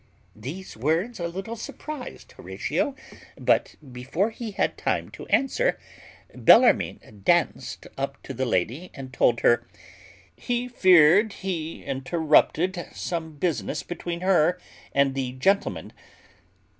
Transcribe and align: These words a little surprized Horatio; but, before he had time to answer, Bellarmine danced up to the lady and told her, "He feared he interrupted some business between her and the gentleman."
These 0.35 0.75
words 0.75 1.19
a 1.19 1.27
little 1.27 1.55
surprized 1.55 2.31
Horatio; 2.31 2.95
but, 3.39 3.75
before 3.91 4.31
he 4.31 4.49
had 4.49 4.75
time 4.75 5.09
to 5.11 5.27
answer, 5.27 5.77
Bellarmine 6.33 7.21
danced 7.23 7.85
up 7.99 8.19
to 8.23 8.33
the 8.33 8.47
lady 8.47 8.89
and 8.95 9.13
told 9.13 9.41
her, 9.41 9.67
"He 10.35 10.67
feared 10.67 11.33
he 11.33 11.83
interrupted 11.83 12.87
some 12.93 13.33
business 13.33 13.83
between 13.83 14.21
her 14.21 14.59
and 14.91 15.13
the 15.13 15.33
gentleman." 15.33 15.93